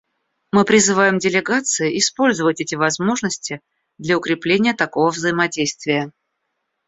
[0.51, 3.61] Мы призываем делегации использовать эти возможности
[3.99, 6.11] для укрепления такого взаимодействия.